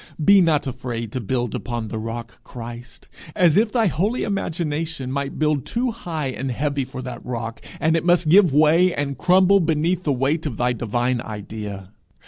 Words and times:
Be 0.25 0.41
not 0.41 0.65
afraid 0.65 1.11
to 1.11 1.21
build 1.21 1.53
upon 1.53 1.89
the 1.89 1.99
rock 1.99 2.43
Christ, 2.43 3.07
as 3.35 3.55
if 3.55 3.71
thy 3.71 3.85
holy 3.85 4.23
imagination 4.23 5.11
might 5.11 5.37
build 5.37 5.63
too 5.63 5.91
high 5.91 6.29
and 6.29 6.49
heavy 6.49 6.85
for 6.85 7.03
that 7.03 7.23
rock, 7.23 7.61
and 7.79 7.95
it 7.95 8.03
must 8.03 8.27
give 8.27 8.51
way 8.51 8.91
and 8.95 9.15
crumble 9.15 9.59
beneath 9.59 10.01
the 10.01 10.11
weight 10.11 10.47
of 10.47 10.57
thy 10.57 10.73
divine 10.73 11.21
idea. 11.21 11.91